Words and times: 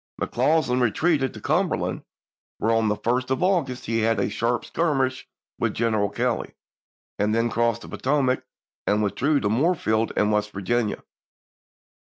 McCausland 0.19 0.81
retreated 0.81 1.31
to 1.31 1.39
Cum 1.39 1.69
186*. 1.69 1.69
berland, 1.79 2.03
where 2.57 2.71
on 2.71 2.87
the 2.87 2.95
1st 2.97 3.29
of 3.29 3.43
August 3.43 3.85
he 3.85 3.99
had 3.99 4.19
a 4.19 4.31
sharp 4.31 4.65
skirmish 4.65 5.27
with 5.59 5.75
General 5.75 6.09
Kelley, 6.09 6.55
and 7.19 7.35
then 7.35 7.51
crossed 7.51 7.83
the 7.83 7.87
Potomac 7.87 8.43
and 8.87 9.03
withdrew 9.03 9.39
to 9.41 9.47
Moorefield 9.47 10.11
in 10.17 10.31
Western 10.31 10.59
Virginia. 10.61 11.03